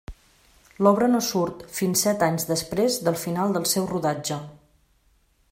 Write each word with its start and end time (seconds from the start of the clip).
L'obra 0.85 1.09
no 1.15 1.19
surt 1.25 1.61
fins 1.81 2.05
set 2.07 2.25
anys 2.29 2.47
després 2.53 2.99
del 3.09 3.21
final 3.27 3.55
del 3.59 3.69
seu 3.75 3.87
rodatge. 3.93 4.41